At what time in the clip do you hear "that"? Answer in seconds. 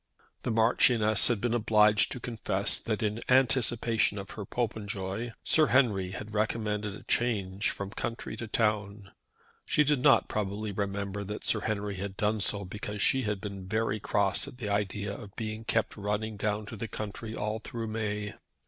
2.79-3.03, 11.25-11.45